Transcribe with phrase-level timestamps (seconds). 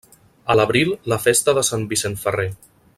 [0.53, 2.49] A l'abril la festa de sant Vicent Ferrer.